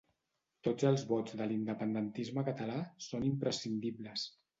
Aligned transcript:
tots 0.67 0.85
els 0.91 1.01
vots 1.09 1.35
de 1.41 1.45
l'independentisme 1.51 2.45
català 2.47 2.79
són 3.09 3.29
imprescindibles 3.29 4.25